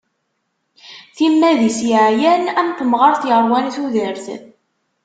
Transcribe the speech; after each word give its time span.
Timmad-is 1.15 1.79
yeɛyan 1.89 2.43
am 2.59 2.69
temɣart 2.77 3.21
yeṛwan 3.29 3.65
tudert. 3.75 4.25